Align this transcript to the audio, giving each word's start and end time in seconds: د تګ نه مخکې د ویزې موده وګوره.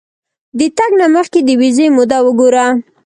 د 0.57 0.59
تګ 0.77 0.91
نه 0.99 1.07
مخکې 1.15 1.39
د 1.43 1.49
ویزې 1.59 1.85
موده 1.97 2.19
وګوره. 2.25 2.65